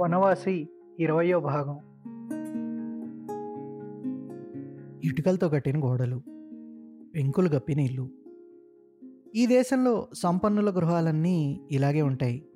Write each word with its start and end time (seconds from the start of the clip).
వనవాసి 0.00 0.68
ఇరవయో 1.00 1.40
భాగం. 1.40 1.78
ఇటుకలతో 5.04 5.48
కట్టిన 5.48 5.84
గోడలు 5.84 6.22
పెంకులు 7.14 7.48
గప్పిన 7.48 7.80
ఇల్లు. 7.80 8.08
ఈ 9.34 9.46
దేశంలో 9.46 10.08
సంపన్నుల 10.14 10.70
గృహాలన్నీ 10.70 11.60
ఇలాగే 11.70 12.02
ఉంటాయి. 12.02 12.46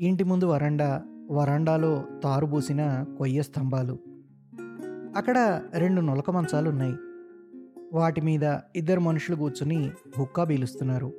ఇంటి 0.00 0.24
ముందు 0.24 0.44
వరండా 0.44 1.02
వరండాలో 1.30 2.04
తారుబూసిన 2.24 3.04
కొయ్య 3.18 3.42
స్తంభాలు. 3.42 3.98
అక్కడ 5.16 5.62
రెండు 5.74 6.00
నులక 6.00 6.30
మంచాలు 6.30 6.70
ఉన్నాయి. 6.70 6.94
వాటి 7.92 8.20
మీద 8.20 8.58
ఇద్దరు 8.76 9.00
మనుషులు 9.00 9.36
కూర్చుని 9.36 9.90
హుక్కా 10.18 10.44
పీలుస్తున్నారు. 10.44 11.12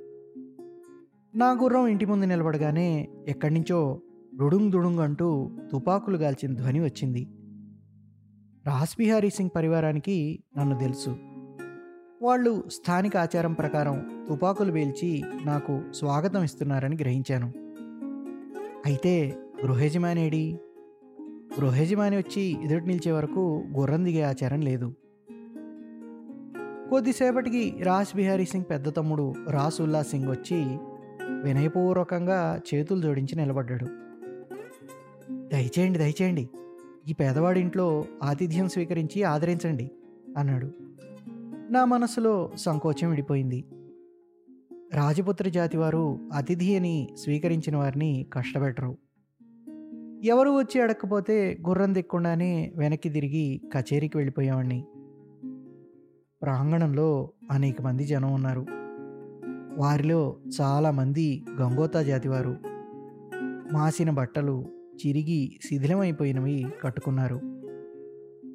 నా 1.35 1.51
గుర్రం 1.51 1.87
ఇంటి 1.87 2.05
ముందు 2.05 2.25
నిలబడగానే 2.25 3.09
ఎక్కడి 3.27 3.53
నుంచో 3.53 4.01
డుడుంగ్ 4.39 4.71
దుడుంగ్ 4.71 4.99
అంటూ 4.99 5.51
తుపాకులు 5.71 6.17
గాల్చిన 6.17 6.55
ధ్వని 6.55 6.79
వచ్చింది. 6.79 7.27
రాస్బిహారీ 8.67 9.29
సింగ్ 9.29 9.49
పరివారానికి 9.55 10.43
నన్ను 10.57 10.79
తెలుసు. 10.79 11.17
వాళ్ళు 12.21 12.63
స్థానిక 12.69 13.17
ఆచారం 13.17 13.53
ప్రకారం 13.53 14.25
తుపాకులు 14.29 14.71
పేల్చి 14.71 15.23
నాకు 15.45 15.81
స్వాగతం 15.91 16.43
ఇస్తున్నారని 16.43 16.95
గ్రహించాను. 16.95 17.53
అయితే 18.85 19.35
గృహయజమానేడి 19.65 20.59
గృహయజమాని 21.59 22.17
వచ్చి 22.17 22.57
ఎదుటి 22.63 22.85
నిలిచే 22.85 23.11
వరకు 23.11 23.63
గుర్రం 23.77 24.05
దిగే 24.05 24.21
ఆచారం 24.21 24.61
లేదు. 24.61 24.93
కొద్దిసేపటికి 26.89 27.83
రాజ్ 27.83 28.15
బిహారీ 28.15 28.45
సింగ్ 28.45 28.65
పెద్ద 28.69 28.95
తమ్ముడు 28.95 29.33
రాస్ 29.49 29.81
ఉల్లా 29.81 30.03
సింగ్ 30.03 30.29
వచ్చి 30.29 30.77
వినయపూర్వకంగా 31.43 32.61
చేతులు 32.73 33.01
జోడించి 33.01 33.35
నిలబడ్డాడు. 33.35 34.06
దయచేయండి 35.51 35.99
దయచేయండి. 35.99 36.49
ఈ 37.07 37.13
పేదవాడి 37.13 37.59
ఇంట్లో 37.59 38.05
ఆతిథ్యం 38.23 38.69
స్వీకరించి 38.69 39.23
ఆదరించండి 39.23 39.91
అన్నాడు. 40.37 40.71
నా 41.71 41.85
మనసులో 41.85 42.51
సంకోచం 42.55 43.09
విడిపోయింది. 43.09 43.65
రాజపుత్ర 44.93 45.49
జాతి 45.49 45.77
వారు 45.77 46.19
అతిథి 46.33 46.75
అని 46.75 47.09
స్వీకరించిన 47.17 47.77
వారిని 47.77 48.27
కష్టపెట్టరు. 48.33 48.97
ఎవరు 50.23 50.49
వచ్చి 50.49 50.81
అడగకపోతే 50.81 51.57
గుర్రం 51.67 51.95
దిక్కుండానే 51.95 52.73
వెనక్కి 52.77 53.09
తిరిగి 53.09 53.61
కచేరీకి 53.73 54.17
వెళ్ళిపోయావాడిని 54.17 54.85
ప్రాంగణంలో 56.41 57.29
అనేక 57.51 57.81
మంది 57.81 58.05
జనం 58.05 58.33
ఉన్నారు. 58.33 58.65
వారిలో 59.77 60.37
చాలామంది 60.61 61.45
గంగోతా 61.61 62.01
జాతివారు. 62.01 62.57
మాసిన 63.73 64.09
బట్టలు 64.09 64.65
చిరిగి 65.05 65.59
శిథిలమైపోయినవి 65.65 66.65
కట్టుకున్నారు. 66.81 67.41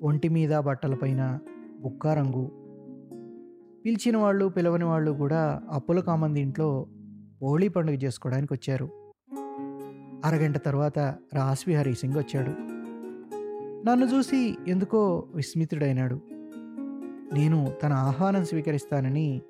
ఒంటి 0.03 0.29
మీద 0.29 0.59
బట్టలపైన 0.59 1.39
బుక్కా 1.81 2.15
రంగు. 2.15 2.51
పిలిచిన 3.85 4.17
వాళ్ళు 4.17 4.49
పిలవని 4.49 4.85
వాళ్ళు 4.85 5.11
కూడా 5.11 5.63
అప్పుల 5.71 6.01
కామంది 6.01 6.41
ఇంట్లో 6.41 6.87
హోళీ 7.43 7.69
పండుగ 7.69 7.95
చేసుకోవడానికి 7.95 8.53
వచ్చారు. 8.55 8.89
అరగంట 10.25 10.57
తర్వాత 10.57 10.99
రాస్బిహారీ 11.35 11.95
సింగ్ 11.95 12.19
వచ్చాడు. 12.19 12.51
నన్ను 13.89 14.07
చూసి 14.07 14.57
ఎందుకో 14.69 15.29
విస్మితుడైనాడు. 15.35 16.21
నేను 17.35 17.73
తన 17.83 17.93
ఆహ్వానం 17.93 18.45
స్వీకరిస్తానని 18.45 19.43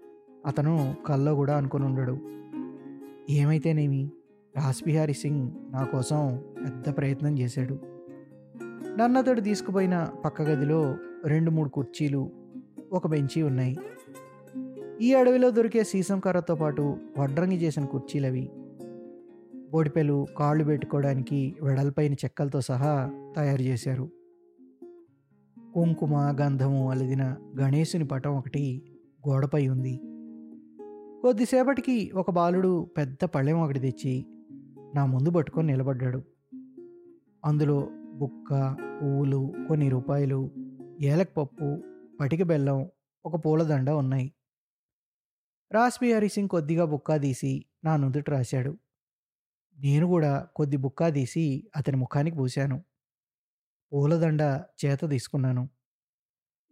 అతను 0.47 0.95
కల్లో 1.07 1.35
కూడా 1.35 1.57
అనుకుని 1.57 1.85
ఉండడు 1.85 2.19
ఏమైతేనేమి? 3.31 4.11
రాస్బిహారీ 4.57 5.13
సింగ్ 5.13 5.51
నా 5.71 5.85
కోసం 5.85 6.43
పెద్ద 6.65 6.97
ప్రయత్నం 6.97 7.39
చేశాడు. 7.39 7.79
నన్ను 8.99 9.19
అతడు 9.19 9.41
తీసుకుపోయిన 9.41 10.11
పక్క 10.25 10.43
గదిలో 10.43 10.97
రెండు 11.27 11.51
మూడు 11.51 11.69
కుర్చీలు 11.69 12.31
ఒక 12.93 13.07
బెంచి 13.07 13.43
ఉన్నాయి. 13.43 13.77
ఈ 15.01 15.15
అడవిలో 15.15 15.51
దొరికే 15.51 15.85
సీసం 15.85 16.21
కర్రతో 16.21 16.55
పాటు 16.55 16.97
వడ్రంగి 17.19 17.57
చేసిన 17.57 17.85
కుర్చీలవి. 17.85 18.51
బోడిపెలు 19.71 20.27
కాళ్ళు 20.37 20.65
పెట్టుకోవడానికి 20.65 21.57
వెడల్పైన 21.63 22.13
చెక్కలతో 22.13 22.61
సహా 22.61 23.11
తయారు 23.37 23.63
చేశారు. 23.63 24.09
కుంకుమ 25.75 26.37
గంధము 26.41 26.91
అలిదిన 26.91 27.37
గణేశుని 27.61 28.07
పటం 28.07 28.39
ఒకటి 28.39 28.83
గోడపై 29.29 29.69
ఉంది. 29.69 30.01
కొద్దిసేపటికి 31.23 32.11
ఒక 32.15 32.31
బాలుడు 32.31 32.87
పెద్ద 32.97 33.25
పళ్ళెం 33.25 33.63
ఒకటి 33.63 33.81
తెచ్చి 33.81 34.27
నా 34.95 35.07
ముందు 35.07 35.31
పట్టుకొని 35.31 35.73
నిలబడ్డాడు. 35.73 36.23
అందులో 37.45 37.89
బుక్క 38.15 38.77
పువ్వులు 39.03 39.53
కొన్ని 39.69 39.89
రూపాయలు 39.89 40.51
ఏలకపప్పు 41.01 41.83
పటిక 42.21 42.43
బెల్లం 42.43 42.91
ఒక 43.27 43.47
పూలదండ 43.47 43.91
ఉన్నాయి. 43.91 44.33
రాస్బిహారీ 45.73 46.29
సింగ్ 46.29 46.49
కొద్దిగా 46.49 46.85
బుక్కా 46.85 47.17
తీసి 47.17 47.65
నా 47.85 47.97
నుదుట 47.97 48.31
రాశాడు. 48.31 48.79
నేను 49.79 50.07
కూడా 50.07 50.49
కొద్ది 50.57 50.77
బుక్కా 50.77 51.09
తీసి 51.09 51.71
అతని 51.77 51.97
ముఖానికి 51.97 52.37
పూశాను. 52.37 52.85
పూలదండ 53.93 54.43
చేత 54.85 54.99
తీసుకున్నాను. 55.11 55.69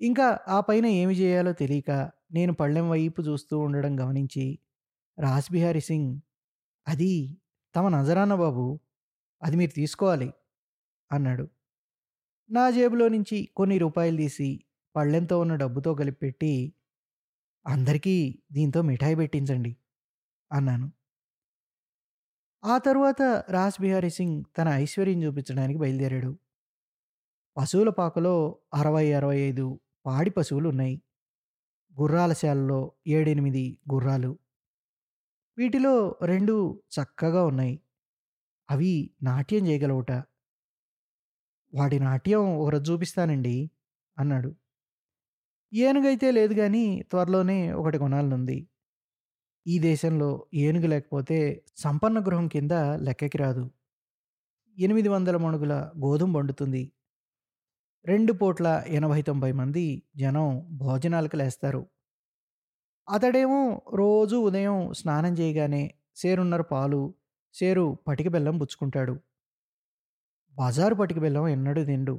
ఇంకా 0.01 0.39
ఆ 0.49 0.61
పైన 0.61 0.87
ఏమి 0.87 1.15
చేయాలో 1.15 1.53
తెలియక 1.53 2.11
నేను 2.33 2.53
పళ్ళెం 2.53 2.91
వైపు 2.91 3.23
చూస్తూ 3.23 3.59
ఉండడం 3.59 4.01
గమనించి 4.01 4.59
రాస్బిహారీ 5.19 5.81
సింగ్ 5.81 6.21
అది 6.89 7.39
తమ 7.75 7.89
నజరాన 7.89 8.35
బాబు 8.35 8.81
అది 9.43 9.57
మీరు 9.57 9.71
తీసుకోవాలి 9.71 10.29
అన్నాడు. 11.11 11.45
నా 12.51 12.71
జేబులో 12.71 13.09
నుంచి 13.09 13.49
కొన్ని 13.57 13.79
రూపాయలు 13.79 14.17
తీసి 14.17 14.49
పళ్ళెంతో 14.97 15.41
ఉన్న 15.41 15.55
డబ్బుతో 15.57 15.95
కలిపెట్టి 15.95 16.53
అందరికీ 17.67 18.17
దీంతో 18.53 18.83
మిఠాయి 18.83 19.15
పెట్టించండి 19.17 19.77
అన్నాను. 20.53 20.87
ఆ 22.63 22.79
తరువాత 22.79 23.23
రాస్ 23.51 23.81
బిహారీ 23.81 24.11
సింగ్ 24.11 24.45
తన 24.59 24.69
ఐశ్వర్యం 24.69 25.23
చూపించడానికి 25.23 25.79
బయలుదేరాడు. 25.79 26.31
పశువుల 27.57 27.89
పాకలో 27.91 28.35
అరవై 28.75 29.13
అరవై 29.13 29.39
ఐదు 29.41 29.65
పాడి 30.07 30.31
పశువులు 30.31 30.69
ఉన్నాయి 30.69 31.03
గుర్రాల 32.01 32.33
శాలలో 32.33 32.93
ఏడెనిమిది 33.07 33.79
గుర్రాలు. 33.95 34.31
వీటిలో 35.61 35.95
రెండు 36.25 36.55
చక్కగా 36.95 37.45
ఉన్నాయి. 37.45 37.75
అవి 38.69 38.93
నాట్యం 39.23 39.67
చేయగలవుట. 39.67 40.11
వాడి 41.73 42.01
నాట్యం 42.01 42.59
ఒకరోజు 42.59 42.93
చూపిస్తానండి 42.93 43.57
అన్నాడు. 44.19 44.51
ఏనుగైతే 45.73 46.31
లేదు 46.31 46.55
కానీ 46.55 46.85
త్వరలోనే 47.11 47.73
ఒకటి 47.73 47.99
కొనాలనుంది. 47.99 48.59
ఈ 49.67 49.79
దేశంలో 49.79 50.29
ఏనుగు 50.55 50.87
లేకపోతే 50.87 51.39
సంపన్న 51.77 52.19
గృహం 52.21 52.49
కింద 52.49 52.73
లెక్కకి 53.03 53.39
రాదు. 53.39 53.65
ఎనిమిది 54.79 55.09
వందల 55.09 55.37
మణుగుల 55.37 55.75
గోధుమ 56.05 56.37
వండుతుంది 56.37 56.83
రెండు 58.05 58.33
పూట్ల 58.33 58.67
ఎనభై 58.89 59.23
తొంభై 59.23 59.53
మంది 59.53 59.85
జనం 60.17 60.47
భోజనాలకు 60.79 61.37
లేస్తారు. 61.37 61.83
అతడేమో 63.11 63.61
రోజు 63.95 64.37
ఉదయం 64.41 64.93
స్నానం 64.93 65.33
చేయగానే 65.33 65.83
సేరున్నర 66.17 66.63
పాలు 66.73 67.01
సేరు 67.55 67.99
పటిక 68.09 68.29
బెల్లం 68.29 68.59
పుచ్చుకుంటాడు 68.59 69.15
బజారు 70.57 70.95
పటిక 70.95 71.19
బెల్లం 71.19 71.47
ఎన్నడూ 71.49 71.85
తిండు. 71.85 72.15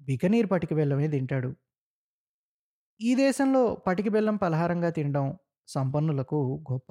బికనీర్ 0.00 0.50
పటిక 0.50 0.74
బెల్లమే 0.74 1.08
తింటాడు. 1.08 1.50
ఈ 3.00 3.14
దేశంలో 3.14 3.74
పటిక 3.86 4.08
బెల్లం 4.08 4.36
పలహారంగా 4.36 4.90
తినడం 4.90 5.26
సంపన్నులకు 5.68 6.40
గొప్ప. 6.72 6.90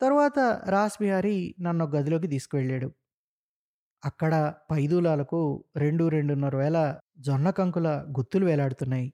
తరువాత 0.00 0.38
రాస్ 0.68 0.96
బిహారీ 1.00 1.36
నన్ను 1.60 1.84
గదిలోకి 1.86 2.26
తీసుకువెళ్ళాడు. 2.26 2.88
అక్కడ 4.02 4.34
పైదూలాలకు 4.70 5.40
రెండు 5.76 6.08
రెండున్నర 6.08 6.56
వేల 6.56 6.78
జొన్న 7.18 7.50
కంకుల 7.50 7.88
గుత్తులు 8.18 8.46
వేలాడుతున్నాయి. 8.46 9.06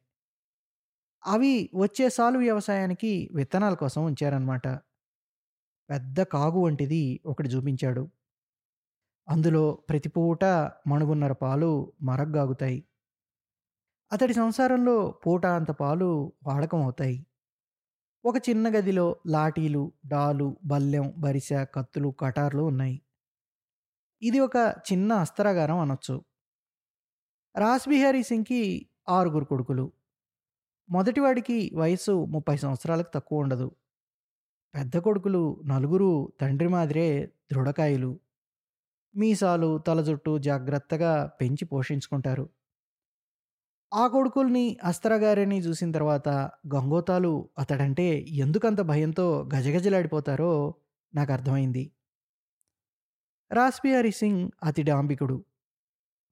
అవి 1.24 1.70
వచ్చే 1.74 2.08
సాలు 2.08 2.38
వ్యవసాయానికి 2.38 3.30
విత్తనాల 3.34 3.74
కోసం 3.74 4.04
ఉంచారన్నమాట. 4.04 4.66
పెద్ద 5.90 6.22
కాగు 6.22 6.58
వంటిది 6.60 7.20
ఒకటి 7.26 7.48
చూపించాడు. 7.48 8.08
అందులో 9.28 9.72
ప్రతి 9.88 10.08
పూట 10.08 10.44
మణుగున్నర 10.86 11.32
పాలు 11.32 11.92
మరగ్గాగుతాయి 12.02 12.84
అతడి 14.12 14.34
సంసారంలో 14.34 15.20
పూట 15.26 15.46
అంత 15.46 15.70
పాలు 15.70 16.32
వాడకం 16.46 16.82
అవుతాయి. 16.82 17.26
ఒక 18.24 18.48
చిన్న 18.48 18.68
గదిలో 18.68 19.16
లాఠీలు 19.26 19.92
డాలు 20.06 20.56
బల్లెం 20.64 21.14
బరిసె 21.18 21.64
కత్తులు 21.74 22.08
కటార్లు 22.20 22.62
ఉన్నాయి. 22.62 23.02
ఇది 24.22 24.40
ఒక 24.40 24.56
చిన్న 24.92 25.12
అస్త్రాగారం 25.12 25.78
అనొచ్చు. 25.78 26.16
రాస్బిహారీ 27.56 28.22
సింగ్కి 28.22 28.88
ఆరుగురు 29.08 29.44
కొడుకులు. 29.44 29.92
మొదటివాడికి 30.90 31.56
వయసు 31.74 32.14
ముప్పై 32.32 32.56
సంవత్సరాలకు 32.56 33.10
తక్కువ 33.14 33.42
ఉండదు 33.42 33.68
పెద్ద 34.74 34.96
కొడుకులు 34.98 35.40
నలుగురు 35.64 36.10
తండ్రి 36.40 36.68
మాదిరే 36.68 37.06
దృఢకాయలు 37.52 38.10
మీసాలు, 39.14 39.78
తల 39.78 40.00
జుట్టు 40.02 40.32
జాగ్రత్తగా 40.40 41.12
పెంచి 41.40 41.64
పోషించుకుంటారు. 41.66 42.44
ఆ 43.92 44.02
కొడుకుల్ని, 44.08 44.76
అస్త్రగారిని 44.82 45.58
చూసిన 45.60 45.88
తర్వాత 45.92 46.28
గంగోతాలు 46.74 47.32
అతడంటే 47.58 48.06
ఎందుకంత 48.38 48.80
భయంతో 48.90 49.26
గజగజలాడిపోతారో 49.54 50.52
నాకు 51.14 51.32
అర్థమైంది 51.32 51.84
రాస్‌బిహారీ 53.50 54.10
సింగ్ 54.12 54.42
అతి 54.62 54.82
డాంబికుడు 54.82 55.36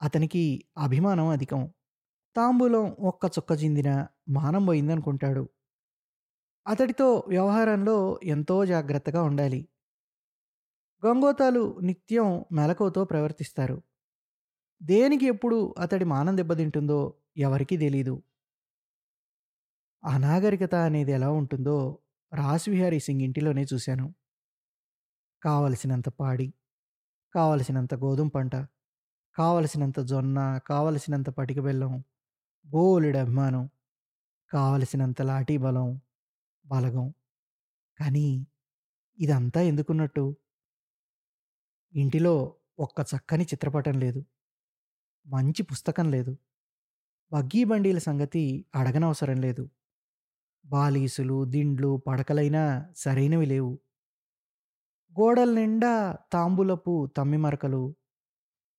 అతనికి 0.01 0.45
అభిమానం 0.79 1.29
అధికం. 1.29 1.63
తాంబూలం 2.39 2.97
ఒక్క 3.01 3.27
చుక్క 3.27 3.53
చిందిన 3.53 4.07
మానం 4.29 4.67
పోయిందనుకుంటాడు. 4.67 5.49
అతడితో 6.67 7.25
వ్యవహారంలో 7.29 8.21
ఎంతో 8.25 8.67
జాగ్రత్తగా 8.67 9.23
ఉండాలి. 9.23 9.69
గంగోతాలు 11.07 11.79
నిత్యం 11.83 12.45
మెలకువతో 12.53 13.05
ప్రవర్తిస్తారు. 13.05 13.83
దేనికి 14.83 15.27
ఎప్పుడు 15.27 15.75
అతడి 15.79 16.05
మానం 16.05 16.37
దెబ్బతింటుందో 16.37 17.15
ఎవరికీ 17.37 17.77
తెలీదు. 17.77 18.23
అనాగరికత 20.05 20.75
అనేది 20.75 21.13
ఎలా 21.13 21.31
ఉంటుందో 21.31 21.99
రాస్విహారీ 22.35 23.01
సింగ్ 23.01 23.21
ఇంటిలోనే 23.21 23.67
చూశాను. 23.75 24.15
కావలసినంత 25.43 26.09
పాడి, 26.09 26.53
కావలసినంత 27.35 27.95
గోధుమ 27.95 28.29
పంట, 28.29 28.57
కావలసినంత 29.35 30.01
జొన్న, 30.01 30.61
కావలసినంత 30.67 31.31
పటిక 31.31 31.61
బెల్లం, 31.61 32.05
బోలెడు 32.69 33.19
అభిమానం, 33.19 33.69
కావలసినంత 34.51 35.23
లాఠీ 35.23 35.57
బలం, 35.57 36.01
బలగం. 36.67 37.15
కానీ 38.01 38.47
ఇదంతా 39.19 39.61
ఎందుకున్నట్టు? 39.61 40.37
ఇంటిలో 41.95 42.55
ఒక్క 42.79 43.01
చక్కని 43.01 43.45
చిత్రపటం 43.45 44.01
లేదు. 44.01 44.25
మంచి 45.27 45.63
పుస్తకం 45.63 46.11
లేదు. 46.11 46.39
బగ్గీ 47.33 47.65
బండీల 47.65 47.99
సంగతి 47.99 48.65
అడగనవసరం 48.75 49.41
లేదు. 49.41 49.71
బాలీసులు, 50.67 51.45
దిండ్లు, 51.45 52.03
పడకలైనా 52.07 52.93
సరైనవి 52.97 53.47
లేవు. 53.47 53.79
గోడల 55.21 55.55
నిండా 55.55 56.19
తాంబూలపు 56.33 57.09
తమ్మిమరకలు, 57.17 57.95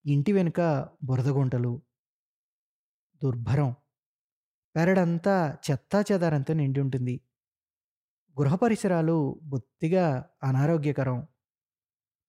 ఇంటి 0.06 0.32
వెనుక 0.32 0.88
బురదగుంటలు. 1.04 1.82
దుర్భరం. 3.22 3.74
పెరడంతా 4.76 5.56
చెత్తా 5.70 6.04
చెదారంతో 6.12 6.54
నిండి 6.54 6.80
ఉంటుంది. 6.80 7.20
గృహ 8.40 8.54
పరిసరాలు 8.54 9.40
బొత్తిగా 9.42 10.30
అనారోగ్యకరం. 10.42 11.26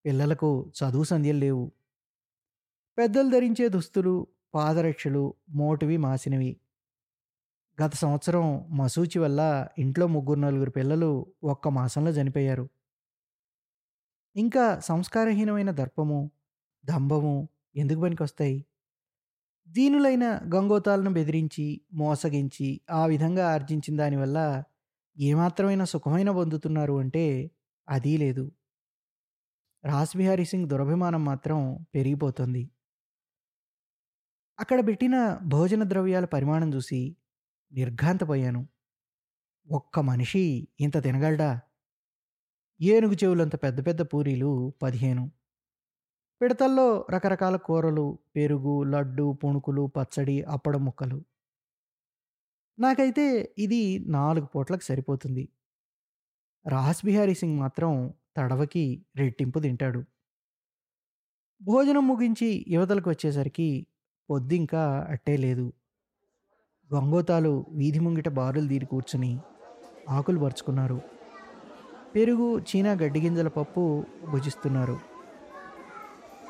పిల్లలకు 0.05 0.71
చదువు 0.77 1.03
సంధ్యలు 1.03 1.37
లేవు. 1.37 1.71
పెద్దలు 2.97 3.29
ధరించే 3.29 3.69
దుస్తులు, 3.69 4.27
పాదరక్షలు 4.53 5.33
మోటివి 5.49 5.97
మాసినవి. 5.97 6.57
గత 7.83 7.93
సంవత్సరం 7.93 8.77
మసూచి 8.77 9.19
వల్ల 9.19 9.67
ఇంట్లో 9.77 10.07
ముగ్గురు 10.07 10.39
నలుగురు 10.39 10.69
పిల్లలు 10.71 11.33
ఒక్క 11.43 11.67
మాసంలో 11.67 12.11
చనిపోయారు. 12.11 12.69
ఇంకా 14.35 14.79
సంస్కారహీనమైన 14.79 15.71
దర్పము, 15.71 16.31
దంభము 16.85 17.49
ఎందుకు 17.75 18.01
పనికొస్తాయి? 18.01 18.65
దీనులైన 19.71 20.25
గంగోతాలను 20.53 21.11
బెదిరించి, 21.11 21.65
మోసగించి 21.93 22.67
ఆ 22.91 23.05
విధంగా 23.05 23.47
ఆర్జించిన 23.49 23.97
దానివల్ల 23.97 24.37
ఏమాత్రమైన 25.17 25.83
సుఖమైన 25.85 26.29
పొందుతున్నారు 26.31 26.99
అంటే 26.99 27.25
అదీ 27.87 28.17
లేదు. 28.17 28.45
రాస్‌బిహారీ 29.83 30.45
సింగ్ 30.45 30.69
దురభిమానం 30.69 31.25
మాత్రం 31.25 31.59
పెరిగిపోతోంది. 31.95 32.63
అక్కడ 34.59 34.87
పెట్టిన 34.87 35.15
భోజన 35.43 35.83
ద్రవ్యాల 35.83 36.25
పరిమాణం 36.25 36.73
చూసి 36.73 37.01
నిర్ఘాంతపోయాను. 37.71 38.61
ఒక్క 39.67 39.99
మనిషి 40.01 40.43
ఇంత 40.79 41.03
తినగలడా? 41.03 41.51
ఏనుగు 42.79 43.13
చెవులంత 43.13 43.55
పెద్ద 43.63 43.79
పెద్ద 43.87 44.01
పూరీలు 44.11 44.51
15. 44.81 45.23
పిడతల్లో 46.41 47.05
రకరకాల 47.09 47.55
కూరలు, 47.55 48.17
పెరుగు, 48.35 48.83
లడ్డు, 48.83 49.37
పుణుకులు, 49.43 49.91
పచ్చడి, 49.97 50.41
అప్పడం 50.41 50.85
ముక్కలు. 50.85 51.23
నాకైతే 52.79 53.55
ఇది 53.57 53.99
నాలుగు 54.07 54.45
పూట్లకు 54.45 54.83
సరిపోతుంది. 54.83 55.49
రాస్‌బిహారీ 56.67 57.33
సింగ్ 57.33 57.59
మాత్రం 57.59 58.13
తడవకి 58.37 59.05
రెట్టింపు 59.15 59.59
తింటాడు. 59.59 60.03
భోజనం 61.61 62.07
ముగించి 62.07 62.65
యువతలకు 62.67 63.09
వచ్చేసరికి 63.09 63.87
పొద్దింకా 64.29 65.07
అట్టే 65.09 65.37
లేదు. 65.37 65.73
గంగోతాలు 66.95 67.65
వీధి 67.69 67.99
ముంగిట 67.99 68.29
బారులు 68.29 68.67
తీరి 68.67 68.85
కూర్చుని 68.85 69.39
ఆకులు 70.09 70.39
పరుచుకున్నారు. 70.39 71.01
పెరుగు, 72.15 72.59
చీనా 72.59 72.91
గడ్డిగింజల 72.91 73.47
పప్పు 73.47 74.05
భుజిస్తున్నారు. 74.31 75.10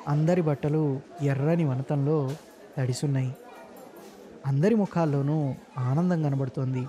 అందరి 0.07 0.41
బట్టలు 0.41 1.01
ఎర్రని 1.21 1.65
వనతంలో 1.65 2.31
తడిసున్నాయి. 2.77 3.35
అందరి 4.45 4.75
ముఖాల్లోనూ 4.75 5.55
ఆనందం 5.77 6.23
కనబడుతోంది. 6.23 6.87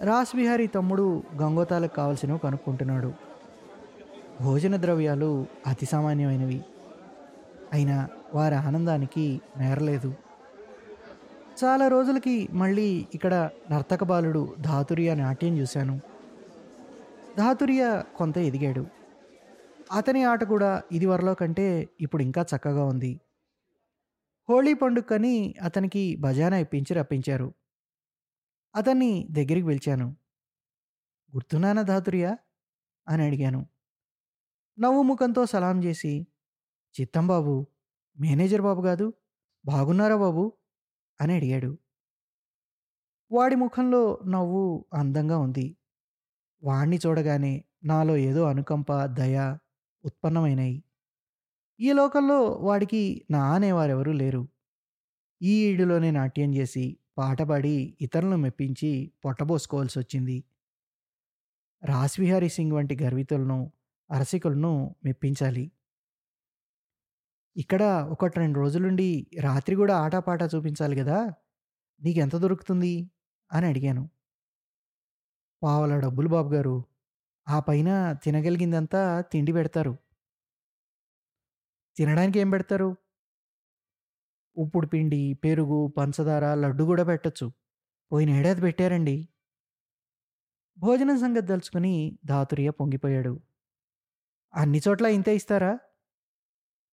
రాస్‌బిహారీ 0.00 0.66
తమ్ముడు 0.66 1.22
గంగోతాలకు 1.42 1.94
కావలసినవి 1.94 2.38
కనుక్కుంటున్నాడు. 2.38 3.12
భోజన 4.40 4.76
ద్రవ్యాలు 4.76 5.46
అతి 5.66 5.86
సామాన్యమైనవి. 5.86 6.64
అయినా 7.72 8.08
వారి 8.34 8.54
ఆనందానికి 8.54 9.40
నేరలేదు 9.56 10.14
చాలా 11.64 11.88
రోజులకి 11.88 12.48
మళ్ళీ 12.52 13.06
ఇక్కడ 13.14 13.50
నర్తక 13.70 14.04
బాలుడు 14.04 14.54
ధాతురియా 14.60 15.14
నాట్యం 15.14 15.58
చూశాను. 15.58 16.00
ధాతురియా 17.38 18.04
కొంత 18.16 18.38
ఎదిగాడు. 18.38 18.97
అతని 19.92 20.22
ఆట 20.22 20.44
కూడా 20.44 20.82
ఇదివరలో 20.92 21.34
కంటే 21.34 21.88
ఇప్పుడు 22.00 22.22
ఇంకా 22.22 22.46
చక్కగా 22.56 22.84
ఉంది. 22.84 23.20
హోళీ 24.50 24.74
పండుగని 24.74 25.54
అతనికి 25.62 26.16
బజానా 26.16 26.56
ఇప్పించి 26.56 26.94
రప్పించారు. 26.94 27.54
అతన్ని 28.74 29.28
దగ్గరికి 29.30 29.66
పిలిచాను. 29.66 30.16
గుర్తున్నానా 31.34 31.82
ధాతురియా? 31.82 32.38
అని 33.08 33.26
అడిగాను. 33.26 33.66
నవ్వు 34.78 35.02
ముఖంతో 35.02 35.46
సలాం 35.46 35.84
చేసి 35.84 36.26
చిత్తం 37.00 37.26
బాబు, 37.26 37.66
మేనేజర్ 38.20 38.62
బాబు 38.62 38.82
కాదు 38.82 39.12
బాగున్నారా 39.64 40.16
బాబు? 40.16 40.52
అని 41.20 41.34
అడిగాడు. 41.34 41.78
వాడి 43.32 43.54
ముఖంలో 43.54 44.18
నవ్వు 44.26 44.86
అందంగా 44.94 45.38
ఉంది. 45.38 45.76
వాణ్ణి 46.62 46.98
చూడగానే 47.06 47.64
నాలో 47.84 48.16
ఏదో 48.16 48.42
అనుకంప, 48.44 49.04
దయ 49.04 49.56
ఉత్పన్నమైనాయి. 50.04 50.84
ఈ 51.80 51.92
లోకంలో 51.92 52.42
వాడికి 52.42 53.26
నా 53.30 53.54
అనేవారెవరూ 53.54 54.12
లేరు. 54.12 54.48
ఈ 55.42 55.66
ఈడులోనే 55.66 56.10
నాట్యం 56.10 56.54
చేసి, 56.54 56.98
పాట 57.18 57.42
పాడి 57.42 57.96
ఇతరులను 58.00 58.36
మెప్పించి 58.36 59.12
పొట్టబోసుకోవాల్సి 59.24 59.98
వచ్చింది 59.98 60.44
రాస్విహారీ 61.84 62.48
సింగ్ 62.48 62.72
వంటి 62.72 62.98
గర్వితులను, 63.02 63.72
అరసికులను 64.10 64.96
మెప్పించాలి. 65.04 65.72
ఇక్కడ 67.56 68.08
ఒకటి 68.10 68.38
రెండు 68.38 68.60
రోజులుండి 68.60 69.26
రాత్రి 69.40 69.76
కూడా 69.76 69.96
ఆటపాట 69.96 70.42
చూపించాలి 70.42 70.96
కదా 70.96 71.34
నీకెంత 72.02 72.36
దొరుకుతుంది? 72.36 73.10
అని 73.52 73.66
అడిగాను. 73.66 74.10
పావల 75.62 76.00
డబ్బులు 76.00 76.28
బాబుగారు. 76.28 76.84
ఆ 77.48 77.58
పైన 77.60 77.90
తినగలిగిందంతా 78.24 79.02
తిండి 79.30 79.52
పెడతారు. 79.52 79.92
తినడానికి 81.96 82.38
ఏం 82.40 82.50
పెడతారు? 82.50 82.88
ఉప్పుడు 84.56 84.86
పిండి, 84.86 85.20
పెరుగు, 85.44 85.86
పంచదార, 85.96 86.54
లడ్డు 86.54 86.84
గూడా 86.84 87.04
పెట్టొచ్చు. 87.04 87.48
పోయిన 88.10 88.30
ఏడాది 88.38 88.60
పెట్టారండి. 88.60 89.16
భోజనం 90.78 91.18
సంగతి 91.18 91.46
దలుచుకుని 91.46 91.94
ధాతురియా 92.24 92.70
పొంగిపోయాడు. 92.72 93.34
అన్ని 94.54 94.80
చోట్ల 94.86 95.06
ఇంతే 95.08 95.34
ఇస్తారా? 95.34 95.72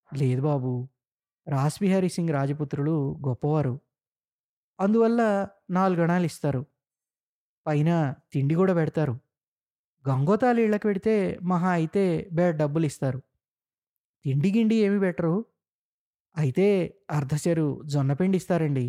లేదు 0.10 0.42
బాబూ. 0.42 0.72
రాస్‌బిహారీ 1.48 2.10
సింగ్ 2.10 2.30
రాజపుత్రులు 2.32 2.96
గొప్పవారు. 3.28 3.74
అందువల్ల 4.80 5.22
నాలుగణాలు 5.70 6.26
ఇస్తారు. 6.26 6.62
పైన 7.66 7.90
తిండి 8.34 8.56
గూడా 8.56 8.74
పెడతారు. 8.74 9.14
గంగోతాలు 10.06 10.60
ఇళ్ళకి 10.60 10.86
పెడితే 10.88 11.16
మహా 11.44 11.70
అయితే 11.72 12.06
బే 12.32 12.46
డబ్బులు 12.54 12.86
ఇస్తారు 12.86 13.20
తిండి 14.26 14.50
గిండి 14.52 14.76
ఏమి 14.86 15.00
పెట్టరు. 15.00 15.34
అయితే 16.36 16.68
అర్ధచెరు 17.10 17.68
జొన్నపిండి 17.86 18.38
ఇస్తారండి. 18.38 18.86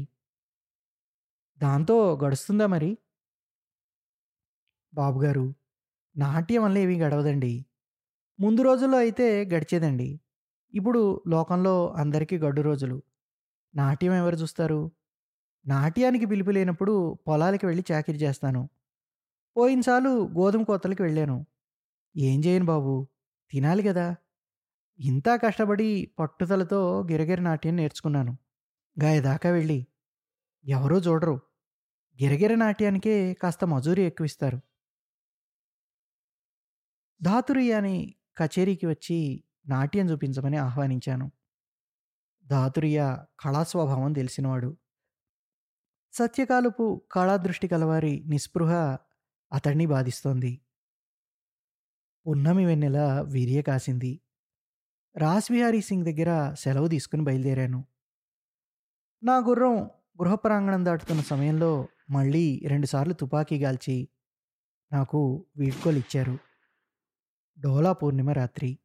దాంతో 1.60 1.96
గడుస్తుందా 2.22 2.66
మరి? 2.66 2.90
బాబుగారు, 4.92 5.46
నాట్యం 6.16 6.62
వల్ల 6.62 6.78
ఏమీ 6.78 6.96
గడవదండి. 7.00 7.52
ముందు 8.38 8.62
రోజుల్లో 8.62 8.98
అయితే 8.98 9.26
గడిచేదండి. 9.44 10.08
ఇప్పుడు 10.74 11.02
లోకంలో 11.28 11.74
అందరికీ 11.96 12.38
గడ్డు 12.38 12.62
రోజులు. 12.62 12.98
నాట్యం 13.74 14.14
ఎవరు 14.14 14.36
చూస్తారు? 14.36 14.80
నాట్యానికి 15.66 16.26
పిలుపు 16.26 16.50
లేనప్పుడు 16.50 16.94
పొలాలకి 17.26 17.66
వెళ్ళి 17.66 17.84
చాకిరి 17.92 18.18
చేస్తాను. 18.18 18.62
పోయినసార్లు 19.56 20.10
గోధుమ 20.34 20.62
కోతలకి 20.62 21.02
వెళ్ళాను. 21.02 21.36
ఏం 22.14 22.44
చేయను 22.46 22.64
బాబు! 22.64 22.94
తినాలి 23.52 23.82
కదా 23.82 24.06
ఇంత 24.98 25.28
కష్టపడి 25.44 25.88
పట్టుదలతో 26.18 26.80
గిరగిర 27.10 27.40
నాట్యం 27.40 27.76
నేర్చుకున్నాను. 27.76 28.32
గాయదాకా 28.96 29.50
వెళ్ళి. 29.50 29.80
ఎవరూ 30.64 30.98
చూడరు. 30.98 31.36
గిరగిర 32.18 32.54
నాట్యానికే 32.54 33.16
కాస్త 33.34 33.64
మజూరి 33.64 34.02
ఎక్కువిస్తారు. 34.02 34.58
ధాతురియాని 37.20 37.96
కచేరీకి 38.36 38.86
వచ్చి 38.86 39.18
నాట్యం 39.66 40.10
చూపించమని 40.10 40.56
ఆహ్వానించాను. 40.58 41.26
ధాతురియ 42.46 42.98
కళాస్వభావం 43.40 44.12
తెలిసినవాడు. 44.12 44.70
సత్యకాలపు 46.14 46.84
కళాదృష్టి 47.12 47.68
కలవారి 47.68 48.24
నిస్పృహ 48.26 48.72
అతడిని 49.52 49.86
బాధిస్తోంది. 49.86 50.60
పున్నమి 52.26 52.64
వెన్నెల 52.64 53.24
వీర్య 53.26 53.62
కాసింది. 53.62 54.20
రాస్‌బిహారీ 55.16 55.80
సింగ్ 55.80 56.04
దగ్గర 56.04 56.54
సెలవు 56.54 56.88
తీసుకుని 56.88 57.22
బయలుదేరాను. 57.22 57.84
నా 59.22 59.36
గుర్రం 59.36 59.90
గృహ 60.22 60.34
ప్రాంగణం 60.34 60.84
దాటుతున్న 60.84 61.20
సమయంలో 61.20 61.88
మళ్ళీ 62.10 62.62
రెండుసార్లు 62.66 63.14
తుపాకీ 63.14 63.58
గాల్చి 63.58 64.08
నాకు 64.92 65.46
వీడ్కోలిచ్చారు. 65.56 66.38
డోలా 67.58 67.92
పూర్ణిమ 67.92 68.30
రాత్రి. 68.30 68.78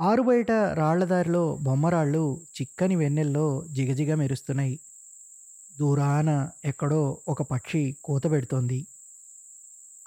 ఆరుబయట 0.00 0.50
రాళ్ళదారిలో 0.50 1.58
బొమ్మరాళ్ళు 1.62 2.40
చిక్కని 2.60 2.96
వెన్నెల్లో 2.96 3.64
జిగజిగ 3.72 4.14
మెరుస్తున్నాయి. 4.14 4.80
దూరాన 5.78 6.50
ఎక్కడో 6.64 7.22
ఒక 7.28 7.42
పక్షి 7.42 7.96
కూత 8.04 8.30
పెడుతోంది 8.30 8.86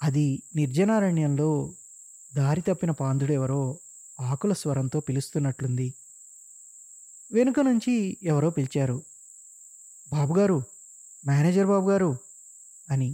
అది 0.02 0.42
నిర్జనారణ్యంలో 0.56 1.74
దారి 2.32 2.60
తప్పిన 2.60 2.90
పాందుడెవరో 2.90 3.78
ఆకుల 4.20 4.52
స్వరంతో 4.52 5.00
పిలుస్తున్నట్లుంది. 5.00 5.94
వెనుక 7.30 7.60
నుంచి 7.60 7.92
ఎవరో 8.22 8.50
పిలిచారు. 8.50 8.96
బాబుగారు! 10.12 10.58
మేనేజర్ 11.24 11.66
బాబుగారు! 11.66 12.10
అని. 12.88 13.10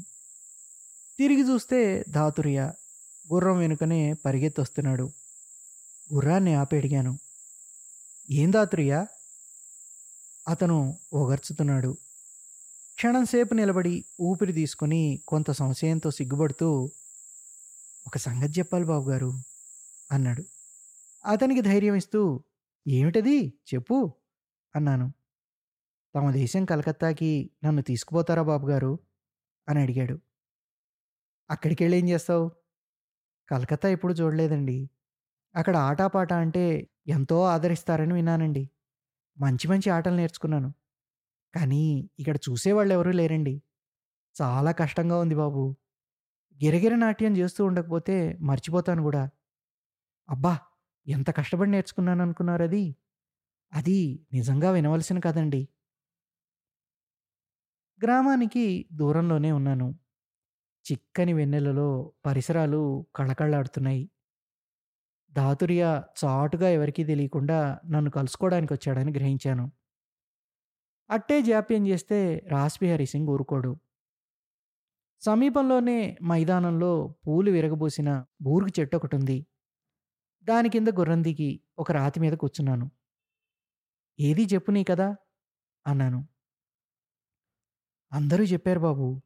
తిరిగి 1.19 1.43
చూస్తే 1.43 2.05
ధాతురియ 2.09 2.61
గుర్రం 3.29 3.59
వెనుకనే 3.59 4.15
పరిగెత్తొస్తున్నాడు. 4.27 5.07
గుర్రాన్ని 6.11 6.55
ఆపి 6.55 6.77
అడిగాను. 6.77 7.13
ఏం 8.29 8.53
దాతురియా 8.53 8.99
అతను 10.47 10.79
ఓగర్చుతున్నాడు. 11.13 11.91
క్షణంసేపు 12.99 13.55
నిలబడి 13.55 14.05
ఊపిరి 14.21 14.53
తీసుకుని 14.53 15.21
కొంత 15.29 15.51
సంశయంతో 15.51 16.11
సిగ్గుపడుతూ 16.11 16.91
ఒక 18.07 18.17
సంగతి 18.17 18.59
చెప్పాలి 18.59 18.85
బాబుగారు 18.85 19.33
అన్నాడు. 20.13 20.43
అతనికి 21.27 21.61
ధైర్యం 21.61 21.95
ఇస్తూ 21.95 22.45
ఏమిటది 22.89 23.53
చెప్పు 23.75 24.13
అన్నాను. 24.77 25.13
తమ 26.15 26.31
దేశం 26.31 26.65
కలకత్తాకి 26.65 27.51
నన్ను 27.65 27.83
తీసుకుపోతారా 27.83 28.43
బాబుగారు 28.43 28.99
అని 29.69 29.83
అడిగాడు. 29.83 30.19
అక్కడికెళ్ళి 31.51 31.99
ఏం 31.99 32.09
చేస్తావు? 32.09 32.51
కలకత్తా 33.49 33.89
ఎప్పుడు 33.89 34.13
చూడలేదండి. 34.13 34.91
అక్కడ 35.57 35.77
ఆటాపాట 35.77 36.33
అంటే 36.33 36.89
ఎంతో 37.07 37.45
ఆదరిస్తారని 37.45 38.15
విన్నానండి. 38.15 38.71
మంచి 39.39 39.69
మంచి 39.69 39.91
ఆటలు 39.91 40.17
నేర్చుకున్నాను. 40.17 40.73
కానీ 41.55 41.83
ఇక్కడ 42.19 42.37
చూసేవాళ్ళు 42.47 42.95
ఎవరూ 42.95 43.11
లేరండి. 43.13 43.55
చాలా 44.37 44.73
కష్టంగా 44.73 45.19
ఉంది 45.19 45.35
బాబు. 45.35 45.65
గిరగిర 46.61 46.95
నాట్యం 46.97 47.37
చేస్తూ 47.37 47.65
ఉండకపోతే 47.65 48.17
మర్చిపోతాను 48.43 49.03
గూడా. 49.03 49.25
అబ్బా! 50.29 50.55
ఎంత 51.07 51.31
కష్టపడి 51.31 51.71
నేర్చుకున్నాననుకున్నారది? 51.71 52.85
అది 53.73 53.99
నిజంగా 54.33 54.71
వినవలసిన 54.71 55.19
కథండి. 55.21 55.63
గ్రామానికి 58.01 58.65
దూరంలోనే 58.93 59.53
ఉన్నాను. 59.53 59.89
చిక్కని 60.85 61.33
వెన్నెలలో 61.33 61.89
పరిసరాలు 62.27 62.83
కళకళలాడుతున్నాయి. 63.17 64.05
ధాతురియ 65.33 65.85
చాటుగా 66.21 66.69
ఎవరికీ 66.69 67.05
తెలియకుండా 67.05 67.59
నన్ను 67.87 68.11
కలుసుకోవడానికొచ్చాడని 68.11 69.13
గ్రహించాను. 69.13 69.65
అట్టే 71.11 71.43
జాప్యం 71.43 71.87
చేస్తే 71.87 72.39
రాస్‌బిహారీ 72.49 73.07
సింగ్ 73.07 73.29
ఊరుకోడు. 73.29 73.77
సమీపంలోనే 75.21 76.19
మైదానంలో 76.23 77.15
పూలు 77.27 77.51
విరగబూసిన 77.51 78.25
బూరుగు 78.43 79.17
ఉంది 79.17 79.47
దాని 80.45 80.69
కింద 80.69 80.89
గుర్రం 80.89 81.25
దిగి 81.25 81.61
ఒక 81.79 81.93
రాతి 81.93 82.21
మీద 82.21 82.33
కూర్చున్నాను. 82.33 82.91
ఏదీ 84.21 84.45
చెప్పు 84.45 84.71
నీ 84.71 84.85
కదా 84.85 85.17
అన్నాను. 85.87 86.27
అందరూ 88.13 88.45
చెప్పారు 88.45 88.81
బాబు 88.81 89.23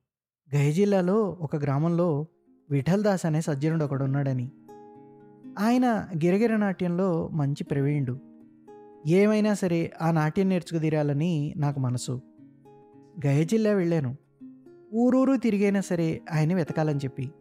గయ 0.54 0.72
జిల్లాలో 0.72 1.22
ఒక 1.22 1.56
గ్రామంలో 1.56 2.28
విఠల్ 2.70 3.02
దాస్ 3.02 3.26
అనే 3.26 3.40
సజ్జనుడొకడున్నాడని. 3.40 4.52
ఆయన 5.58 6.08
గిరగిర 6.24 6.56
నాట్యంలో 6.56 7.28
మంచి 7.28 7.64
ప్రవీణుడు. 7.64 8.31
ఏమైనా 9.06 9.54
సరే 9.54 9.92
ఆ 10.02 10.10
నాట్యం 10.10 10.48
నేర్చుకుదీరాలని 10.48 11.54
నాకు 11.56 11.80
మనసు. 11.80 12.22
గయ 13.26 13.44
జిల్లా 13.44 13.72
వెళ్ళాను. 13.72 14.16
ఊరూరు 14.94 15.36
తిరిగైనా 15.36 15.80
సరే 15.80 16.20
ఆయన్ని 16.32 16.54
వెతకాలని 16.54 16.98
చెప్పి. 16.98 17.32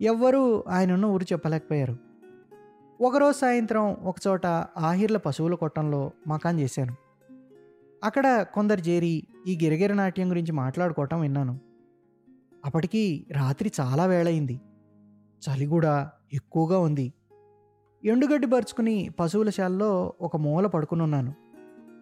ఎవ్వరూ 0.00 0.64
ఆయనున్న 0.68 1.04
ఊరు 1.04 1.24
చెప్పలేకపోయారు. 1.24 1.96
ఒకరోజు 3.00 3.38
సాయంత్రం 3.38 3.92
ఒకచోట 3.94 4.46
ఆహిర్ల 4.78 5.16
పశువుల 5.16 5.54
కొట్టంలో 5.54 6.12
మకాం 6.28 6.60
చేశాను. 6.60 6.96
అక్కడ 8.04 8.42
కొందరు 8.42 8.80
చేరి 8.80 9.22
ఈ 9.46 9.58
గిరగిర 9.62 9.94
నాట్యం 9.94 10.30
గురించి 10.30 10.52
మాట్లాడుకోవటం 10.52 11.20
విన్నాను. 11.20 11.60
అప్పటికి 12.64 13.26
రాత్రి 13.32 13.72
చాలా 13.80 14.06
వేళయింది. 14.06 14.60
చలి 15.40 15.66
కూడా 15.66 16.10
ఎక్కువగా 16.32 16.78
ఉంది. 16.78 17.12
ఎండుగడ్డి 18.04 18.46
పరుచుకుని 18.46 19.10
పశువుల 19.20 19.50
శాలలో 19.50 20.14
ఒక 20.20 20.36
మూల 20.36 20.66
పడుకునున్నాను. 20.66 21.34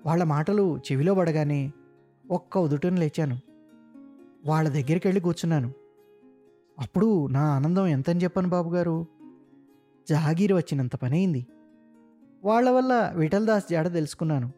వాళ్ళ 0.07 0.25
మాటలు 0.25 0.79
చెవిలో 0.79 1.15
పడగానే 1.15 1.73
ఒక్క 2.31 2.59
ఉదుటున 2.59 2.97
లేచాను. 2.97 3.39
వాళ్ళ 4.47 4.69
దగ్గరికి 4.69 5.09
వెళ్ళి 5.09 5.21
కూర్చున్నాను. 5.21 5.73
అప్పుడు 6.79 7.27
నా 7.27 7.41
ఆనందం 7.41 7.87
ఎంతని 7.87 8.21
చెప్పాను 8.21 8.49
బాబుగారు. 8.49 9.07
జహాగీర్ 10.09 10.53
వచ్చినంత 10.53 10.97
పనైంది 10.97 11.47
వాళ్ళ 12.45 12.71
వల్ల 12.71 13.13
విఠల్దాస్ 13.17 13.65
జాడ 13.71 13.93
తెలుసుకున్నాను. 13.93 14.53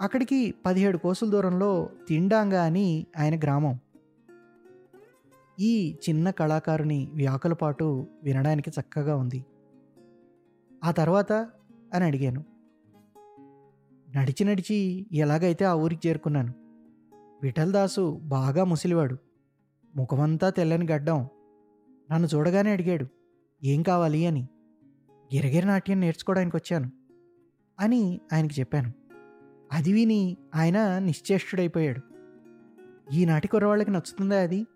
అక్కడికి 0.00 0.54
పదిహేడు 0.66 0.98
కోసుల 0.98 1.30
దూరంలో 1.30 1.88
తిండాంగా 2.08 2.64
అని 2.64 3.06
ఆయన 3.18 3.38
గ్రామం. 3.38 3.78
ఈ 5.60 5.96
చిన్న 6.08 6.30
కళాకారుని 6.30 7.08
వ్యాకులపాటు 7.14 8.06
వినడానికి 8.22 8.70
చక్కగా 8.70 9.16
ఉంది. 9.16 9.44
ఆ 10.84 10.90
తర్వాత 10.90 11.32
అని 11.94 12.04
అడిగాను. 12.04 12.44
నడిచి 14.16 14.44
నడిచి 14.44 15.06
ఎలాగైతే 15.12 15.64
ఆ 15.64 15.74
ఊరికి 15.74 16.08
చేరుకున్నాను. 16.08 16.54
విఠల్ 17.42 17.72
దాసు 17.72 18.20
బాగా 18.22 18.64
ముసలివాడు. 18.64 19.16
ముఖమంతా 19.96 20.50
తెల్లని 20.50 20.92
గడ్డం. 20.92 21.28
నన్ను 22.12 22.28
చూడగానే 22.34 22.72
అడిగాడు. 22.72 23.06
ఏం 23.64 23.82
కావాలి 23.82 24.26
అని. 24.26 24.48
గిరగిర 25.34 25.66
నాట్యం 25.66 26.00
నేర్చుకోవడానికి 26.00 26.56
వచ్చాను 26.56 26.90
అని 27.80 28.20
ఆయనకి 28.32 28.60
చెప్పాను. 28.60 28.92
అది 29.72 29.92
విని 29.92 30.36
ఆయన 30.54 30.98
నిశ్చేష్టుడైపోయాడు. 30.98 32.00
ఈనాటి 33.14 33.48
కుర్రవాళ్ళకి 33.48 33.90
నచ్చుతుందా 33.90 34.42
అది? 34.42 34.66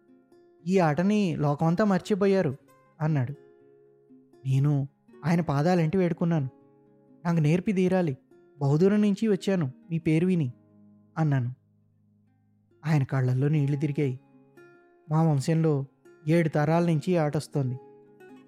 ఈ 0.66 0.78
ఆటని 0.78 1.36
లోకమంతా 1.36 1.84
మర్చిపోయారు 1.84 2.56
అన్నాడు. 3.00 3.32
నేను 4.46 4.88
ఆయన 5.24 5.40
పాదాలంటి 5.40 5.98
వేడుకున్నాను. 5.98 6.48
నాకు 7.24 7.40
నేర్పి 7.40 7.72
తీరాలి. 7.72 8.16
బహుదూరం 8.60 9.02
నుంచి 9.02 9.28
వచ్చాను 9.28 9.72
మీ 9.90 9.98
పేరు 9.98 10.26
విని 10.26 10.52
అన్నాను. 11.18 11.54
ఆయన 12.86 13.04
కళ్ళల్లో 13.04 13.48
నీళ్ళు 13.48 13.76
తిరిగాయి. 13.76 14.20
మా 15.10 15.22
వంశంలో 15.22 15.86
ఏడు 16.28 16.48
తరాల 16.48 16.86
నుంచి 16.86 17.16
ఆటొస్తోంది. 17.16 17.78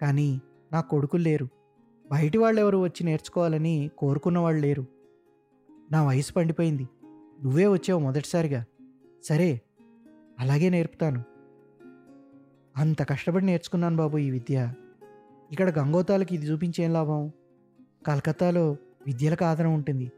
కానీ 0.00 0.40
నా 0.72 0.80
కొడుకులు 0.80 1.22
లేరు. 1.22 1.48
బయటి 2.12 2.38
వాళ్ళెవరు 2.38 2.78
వచ్చి 2.78 3.04
నేర్చుకోవాలని 3.04 3.90
కోరుకున్నవాళ్ళు 3.98 4.62
లేరు. 4.62 4.86
నా 5.92 6.06
వయసు 6.06 6.32
పండిపోయింది. 6.32 6.88
నువ్వే 7.44 7.66
వచ్చావు 7.66 8.00
మొదటిసారిగా. 8.00 8.64
సరే 9.24 9.60
అలాగే 10.38 10.70
నేర్పుతాను. 10.70 11.24
అంత 12.76 13.02
కష్టపడి 13.02 13.46
నేర్చుకున్నాను 13.46 13.96
బాబు 13.96 14.18
ఈ 14.18 14.30
విద్య. 14.30 14.72
ఇక్కడ 15.50 15.78
గంగోతాలకి 15.78 16.34
ఇది 16.34 16.46
చూపించేం 16.46 16.92
లాభం? 16.92 17.32
కలకత్తాలో 18.06 18.76
విద్యలకు 19.06 19.44
ఆదరణ 19.44 19.66
ఉంటుంది. 19.66 20.12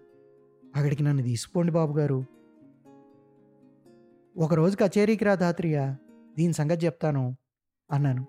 అక్కడికి 0.76 1.02
నన్ను 1.02 1.22
తీసుకోండి 1.22 1.72
బాబు 1.72 1.98
గారు. 1.98 2.24
ఒకరోజు 4.36 4.76
కచేరీకి 4.76 5.24
రా 5.24 5.34
ధాత్రియ 5.34 5.94
దీని 6.38 6.52
సంగతి 6.52 6.86
చెప్తాను 6.86 7.36
అన్నాను. 7.90 8.26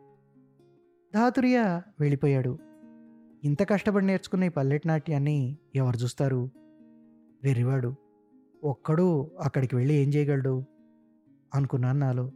ధాతురియ 1.15 1.59
వెళ్ళిపోయాడు. 1.99 2.59
ఇంత 3.43 3.69
కష్టపడి 3.69 4.05
నేర్చుకున్న 4.05 4.43
ఈ 4.43 4.49
పల్లెటి 4.49 4.87
నాట్యాన్ని 4.87 5.57
ఎవరు 5.75 5.97
చూస్తారు? 5.97 6.51
వెర్రివాడు. 7.43 7.95
ఒక్కడు 8.63 9.31
అక్కడికి 9.39 9.75
వెళ్ళి 9.75 9.93
ఏం 9.93 10.09
చేయగలడు? 10.09 10.63
అనుకున్నాను 11.55 11.99
నాలో. 11.99 12.31